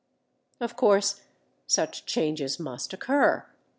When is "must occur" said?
2.59-3.45